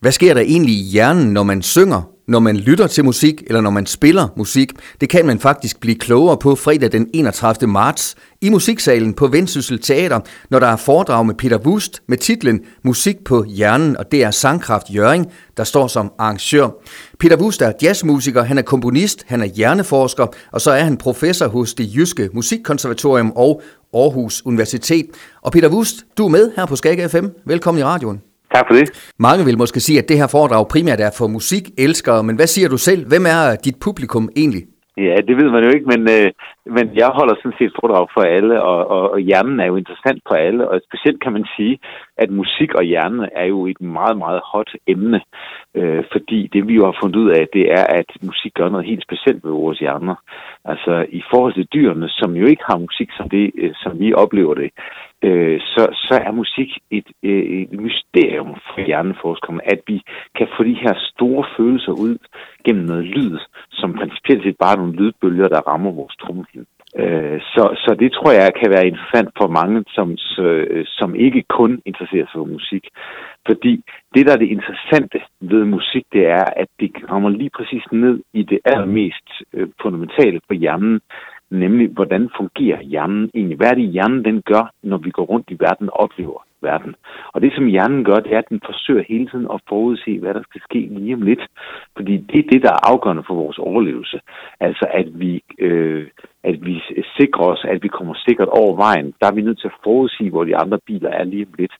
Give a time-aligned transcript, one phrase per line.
[0.00, 3.60] Hvad sker der egentlig i hjernen, når man synger, når man lytter til musik, eller
[3.60, 4.72] når man spiller musik?
[5.00, 7.70] Det kan man faktisk blive klogere på fredag den 31.
[7.70, 12.60] marts i Musiksalen på Vendsyssel Teater, når der er foredrag med Peter Wust med titlen
[12.84, 15.26] Musik på hjernen, og det er Sangkraft Jøring,
[15.56, 16.68] der står som arrangør.
[17.18, 21.48] Peter Wust er jazzmusiker, han er komponist, han er hjerneforsker, og så er han professor
[21.48, 23.62] hos det Jyske Musikkonservatorium og
[23.94, 25.06] Aarhus Universitet.
[25.42, 27.26] Og Peter Wust, du er med her på Skag FM.
[27.46, 28.27] Velkommen i radioen.
[28.54, 29.12] Tak for det.
[29.18, 32.68] Mange vil måske sige, at det her foredrag primært er for musikelskere, men hvad siger
[32.68, 33.08] du selv?
[33.08, 34.62] Hvem er dit publikum egentlig?
[35.06, 36.30] Ja, det ved man jo ikke, men, øh,
[36.76, 40.20] men jeg holder sådan set foredrag for alle, og, og, og hjernen er jo interessant
[40.28, 41.78] for alle, og specielt kan man sige,
[42.16, 45.20] at musik og hjerne er jo et meget, meget hot emne,
[45.74, 48.86] øh, fordi det vi jo har fundet ud af, det er, at musik gør noget
[48.86, 50.16] helt specielt ved vores hjerner.
[50.64, 54.12] Altså i forhold til dyrene, som jo ikke har musik som det, øh, som vi
[54.12, 54.70] oplever det,
[55.22, 60.02] øh, så, så er musik et, øh, et mysterium for hjerneforskerne, at vi
[60.38, 62.18] kan få de her store følelser ud
[62.64, 63.38] gennem noget lyd,
[63.70, 66.66] som principielt set bare er nogle lydbølger, der rammer vores trommehinde.
[66.96, 71.42] Øh, så, så det tror jeg kan være interessant for mange, som, øh, som ikke
[71.48, 72.84] kun interesserer sig for musik.
[73.46, 73.84] Fordi
[74.14, 78.20] det, der er det interessante ved musik, det er, at det rammer lige præcis ned
[78.32, 81.00] i det allermest øh, fundamentale på hjernen,
[81.50, 83.56] nemlig hvordan fungerer hjernen egentlig?
[83.56, 86.94] Hvad er det, hjernen den gør, når vi går rundt i verden og oplever verden?
[87.32, 90.34] Og det, som hjernen gør, det er, at den forsøger hele tiden at forudse, hvad
[90.34, 91.42] der skal ske lige om lidt.
[91.96, 94.20] Fordi det er det, der er afgørende for vores overlevelse.
[94.60, 96.06] Altså, at vi, øh,
[96.44, 96.82] at vi
[97.18, 99.14] sikrer os, at vi kommer sikkert over vejen.
[99.20, 101.74] Der er vi nødt til at forudsige, hvor de andre biler er lige om lidt.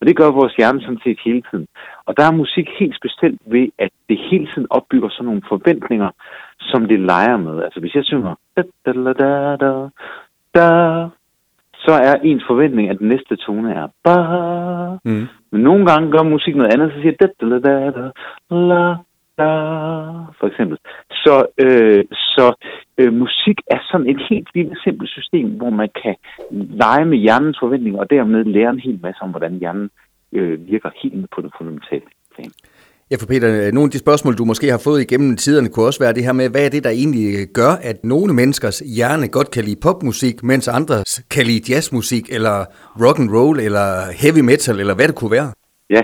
[0.00, 1.66] Og det gør vores hjerne sådan set hele tiden.
[2.06, 6.10] Og der er musik helt specielt ved, at det hele tiden opbygger sådan nogle forventninger,
[6.60, 7.62] som det leger med.
[7.62, 9.88] Altså hvis jeg synger, da, da, da, da, da,
[10.54, 10.66] da,
[11.74, 14.16] så er ens forventning, at den næste tone er ba.
[15.04, 15.26] Mm.
[15.52, 18.10] Men nogle gange gør musik noget andet, så siger da, da, da, da,
[18.50, 18.96] la,
[19.38, 19.48] da,
[20.38, 20.78] for eksempel.
[21.10, 22.46] Så, øh, så
[22.98, 26.16] øh, musik er sådan et helt lille simpelt system, hvor man kan
[26.50, 29.90] lege med hjernens forventninger, og dermed lære en hel masse om, hvordan hjernen
[30.32, 32.50] øh, virker helt på det fundamentale plan.
[33.10, 36.02] Ja, for Peter, nogle af de spørgsmål, du måske har fået igennem tiderne, kunne også
[36.04, 37.26] være det her med, hvad er det, der egentlig
[37.60, 40.96] gør, at nogle menneskers hjerne godt kan lide popmusik, mens andre
[41.34, 42.56] kan lide jazzmusik, eller
[43.04, 43.86] rock and roll, eller
[44.22, 45.48] heavy metal, eller hvad det kunne være?
[45.90, 46.02] Ja,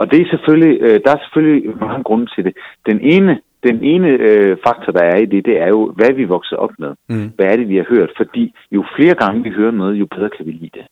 [0.00, 2.54] og det er selvfølgelig, øh, der er selvfølgelig mange grunde til det.
[2.90, 3.32] Den ene,
[3.68, 6.74] den ene øh, faktor, der er i det, det er jo, hvad vi vokset op
[6.78, 6.92] med.
[7.08, 7.30] Mm.
[7.36, 8.10] Hvad er det, vi har hørt?
[8.16, 10.86] Fordi jo flere gange vi hører noget, jo bedre kan vi lide det.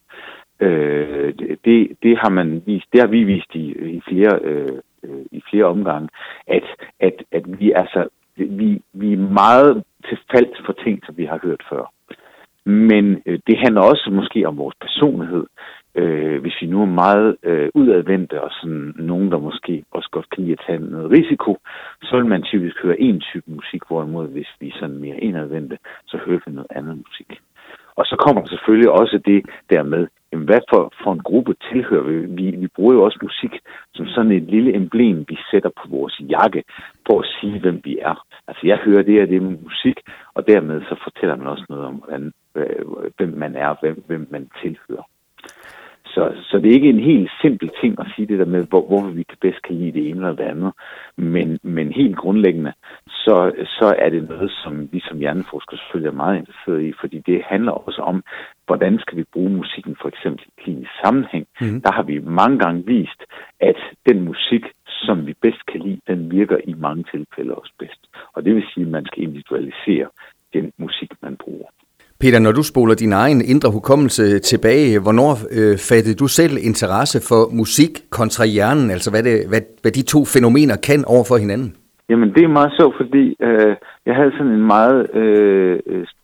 [0.60, 5.24] Øh, det, det har man vist, det har vi vist i, i flere øh, øh
[5.32, 6.08] i flere omgange,
[6.46, 6.62] at,
[7.00, 10.18] at, at vi, altså, vi, vi er meget til
[10.66, 11.92] for ting, som vi har hørt før.
[12.64, 15.46] Men øh, det handler også måske om vores personlighed.
[15.94, 20.30] Øh, hvis vi nu er meget øh, udadvendte og sådan nogen, der måske også godt
[20.30, 21.58] kan lide at tage noget risiko,
[22.02, 25.78] så vil man typisk høre en type musik, hvorimod hvis vi er sådan mere indadvendte,
[26.06, 27.40] så hører vi noget andet musik.
[27.96, 31.54] Og så kommer der selvfølgelig også det der med, jamen hvad for, for en gruppe
[31.70, 32.16] tilhører vi?
[32.38, 32.56] vi?
[32.56, 33.60] Vi bruger jo også musik
[33.94, 36.64] som sådan et lille emblem, vi sætter på vores jakke,
[37.06, 38.24] for at sige, hvem vi er.
[38.48, 39.98] Altså jeg hører det her, det er musik,
[40.34, 42.84] og dermed så fortæller man også noget om, hvordan, øh,
[43.16, 45.06] hvem man er, hvem, hvem man tilhører.
[46.14, 48.86] Så, så det er ikke en helt simpel ting at sige det der med, hvor,
[48.86, 50.72] hvorfor vi bedst kan lide det ene eller det andet.
[51.16, 52.72] Men, men helt grundlæggende,
[53.06, 57.18] så, så er det noget, som vi som hjerneforskere selvfølgelig er meget interesseret i, fordi
[57.18, 58.22] det handler også om,
[58.68, 61.46] hvordan skal vi bruge musikken for eksempel i klinisk sammenhæng.
[61.60, 61.80] Mm.
[61.84, 63.20] Der har vi mange gange vist,
[63.60, 68.02] at den musik, som vi bedst kan lide, den virker i mange tilfælde også bedst.
[68.34, 70.08] Og det vil sige, at man skal individualisere
[70.54, 71.68] den musik, man bruger.
[72.20, 77.18] Peter, når du spoler din egen indre hukommelse tilbage, hvornår øh, fattede du selv interesse
[77.28, 78.90] for musik kontra hjernen?
[78.90, 81.70] Altså hvad, det, hvad, hvad de to fænomener kan over for hinanden?
[82.10, 85.78] Jamen det er meget sjovt, fordi øh, jeg havde sådan en meget øh,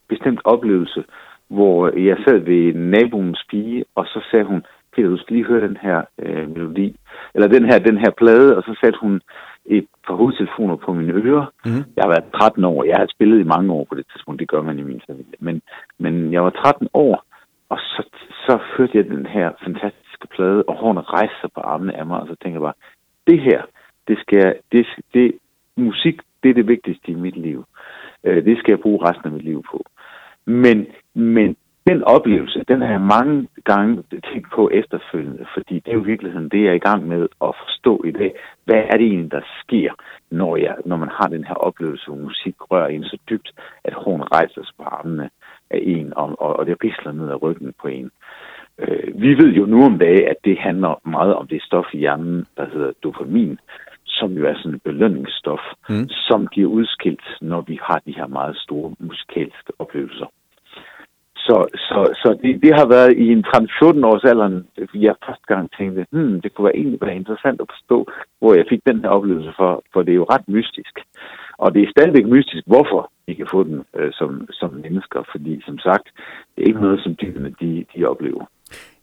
[0.08, 1.04] bestemt oplevelse,
[1.48, 5.68] hvor jeg sad ved naboens pige, og så sagde hun, Peter, du skal lige høre
[5.68, 6.96] den her øh, melodi,
[7.34, 9.20] eller den her, den her plade, og så satte hun
[9.66, 11.46] et par hovedtelefoner på mine ører.
[11.64, 11.82] Mm.
[11.96, 12.84] Jeg har været 13 år.
[12.84, 14.40] Jeg har spillet i mange år på det tidspunkt.
[14.40, 15.38] Det gør man i min familie.
[15.38, 15.62] Men,
[15.98, 17.24] men jeg var 13 år,
[17.68, 18.02] og så,
[18.46, 22.20] så hørte jeg den her fantastiske plade, og hårene rejste sig på armene af mig,
[22.20, 22.80] og så tænkte jeg bare,
[23.26, 23.62] det her,
[24.08, 25.32] det skal, det, det,
[25.76, 27.64] musik, det er det vigtigste i mit liv.
[28.24, 29.84] Øh, det skal jeg bruge resten af mit liv på.
[30.46, 31.56] Men, men
[31.86, 34.02] den oplevelse, den har jeg mange gange
[34.32, 37.22] tænkt på efterfølgende, fordi det er jo i virkeligheden det, jeg er i gang med
[37.22, 38.34] at forstå i dag.
[38.64, 39.92] Hvad er det egentlig, der sker,
[40.30, 43.52] når, jeg, når man har den her oplevelse, hvor musik rører en så dybt,
[43.84, 45.30] at hun rejser sig på armene
[45.70, 48.10] af en, og, og, og det risler ned ad ryggen på en.
[48.78, 51.98] Øh, vi ved jo nu om dagen, at det handler meget om det stof i
[51.98, 53.58] hjernen, der hedder dopamin,
[54.06, 56.08] som jo er sådan et belønningsstof, mm.
[56.08, 60.26] som bliver udskilt, når vi har de her meget store musikalske oplevelser.
[61.46, 61.56] Så,
[61.88, 63.44] så, så det, det har været i en
[63.78, 67.70] 14 års alderen, jeg første gang tænkte, hmm, det kunne være egentlig være interessant at
[67.74, 67.98] forstå,
[68.38, 70.94] hvor jeg fik den her oplevelse for, for det er jo ret mystisk.
[71.58, 75.62] Og det er stadigvæk mystisk, hvorfor vi kan få den øh, som, som mennesker, fordi
[75.66, 76.06] som sagt,
[76.54, 78.44] det er ikke noget, som dyrene de, de oplever.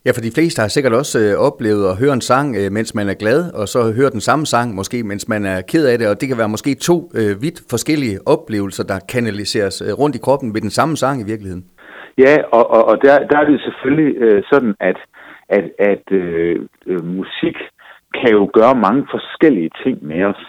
[0.06, 2.96] Ja, for de fleste har sikkert også øh, oplevet at høre en sang, øh, mens
[2.96, 5.98] man er glad, og så høre den samme sang, måske mens man er ked af
[5.98, 10.16] det, og det kan være måske to øh, vidt forskellige oplevelser, der kanaliseres øh, rundt
[10.16, 11.66] i kroppen ved den samme sang i virkeligheden.
[12.18, 14.98] Ja, og, og, og der, der er det selvfølgelig øh, sådan, at,
[15.50, 17.58] at, at øh, øh, musik
[18.14, 20.42] kan jo gøre mange forskellige ting med os.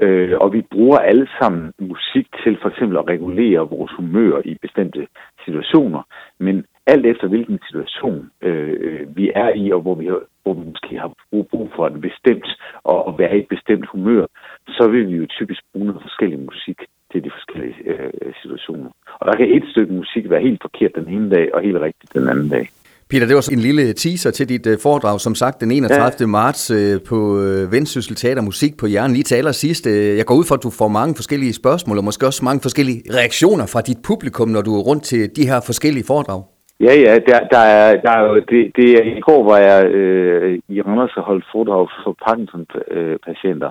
[0.00, 4.58] Øh, og vi bruger alle sammen musik til for eksempel at regulere vores humør i
[4.62, 5.06] bestemte
[5.44, 6.02] situationer.
[6.38, 10.10] Men alt efter hvilken situation øh, øh vi er i, og hvor vi,
[10.42, 12.48] hvor vi måske har brug, brug for en bestemt
[12.84, 14.26] og at være i et bestemt humør,
[14.68, 16.78] så vil vi jo typisk bruge noget forskellig musik
[17.12, 18.90] til de forskellige øh, situationer.
[19.22, 22.14] Og der kan et stykke musik være helt forkert den ene dag, og helt rigtigt
[22.14, 22.68] den anden dag.
[23.10, 26.12] Peter, det var en lille teaser til dit uh, foredrag, som sagt, den 31.
[26.20, 26.26] Ja.
[26.26, 26.76] marts uh,
[27.08, 29.12] på uh, Vendsyssel Teater Musik på Jern.
[29.12, 29.86] Lige til allersidst,
[30.20, 33.02] jeg går ud fra, at du får mange forskellige spørgsmål, og måske også mange forskellige
[33.18, 36.42] reaktioner fra dit publikum, når du er rundt til de her forskellige foredrag.
[36.80, 39.86] Ja, ja, der, der er, der er jo, det, det er, i går var jeg
[39.86, 43.70] øh, i Randers og holdt foredrag for Parkinson-patienter,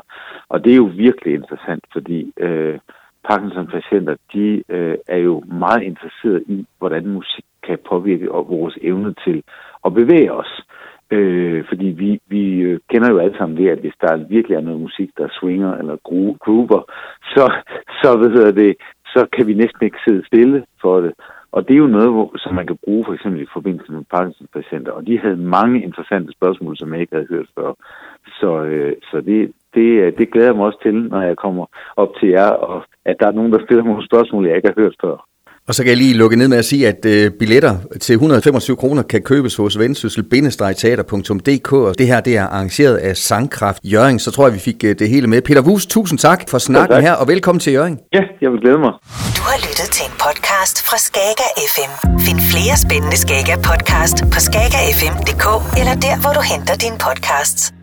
[0.49, 2.79] og det er jo virkelig interessant, fordi øh,
[3.31, 9.43] Parkinson-patienter, de øh, er jo meget interesserede i, hvordan musik kan påvirke vores evne til
[9.85, 10.61] at bevæge os.
[11.11, 14.61] Øh, fordi vi, vi øh, kender jo alle sammen det, at hvis der virkelig er
[14.61, 15.95] noget musik, der swinger eller
[16.43, 16.81] groover,
[17.33, 17.45] så,
[18.01, 18.09] så,
[18.55, 18.75] det,
[19.05, 21.13] så kan vi næsten ikke sidde stille for det.
[21.51, 24.03] Og det er jo noget, hvor, som man kan bruge for eksempel i forbindelse med
[24.11, 24.91] Parkinson-patienter.
[24.91, 27.73] Og de havde mange interessante spørgsmål, som jeg ikke havde hørt før.
[28.39, 31.65] Så, øh, så det, det, det glæder jeg mig også til, når jeg kommer
[31.97, 34.81] op til jer, og at der er nogen, der stiller nogle spørgsmål, jeg ikke har
[34.81, 35.17] hørt før.
[35.67, 38.77] Og så kan jeg lige lukke ned med at sige, at øh, billetter til 125
[38.77, 44.31] kroner kan købes hos vendsyssel-teater.dk, og det her det er arrangeret af Sangkraft Jøring, så
[44.31, 45.41] tror jeg, vi fik øh, det hele med.
[45.41, 47.99] Peter Wus, tusind tak for snakken ja, her, og velkommen til Jøring.
[48.13, 48.93] Ja, jeg vil glæde mig.
[49.37, 51.91] Du har lyttet til en podcast fra Skager FM.
[52.25, 55.45] Find flere spændende Skager podcast på skagerfm.dk
[55.79, 57.80] eller der, hvor du henter dine podcasts.